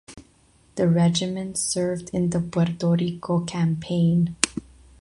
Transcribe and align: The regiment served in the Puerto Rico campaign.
The 0.77 0.87
regiment 0.89 1.59
served 1.59 2.09
in 2.11 2.31
the 2.31 2.39
Puerto 2.41 2.89
Rico 2.95 3.41
campaign. 3.41 4.35